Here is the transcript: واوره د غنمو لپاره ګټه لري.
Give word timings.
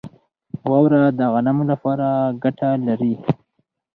واوره 0.69 1.01
د 1.19 1.19
غنمو 1.33 1.63
لپاره 1.71 2.07
ګټه 2.43 2.69
لري. 2.87 3.13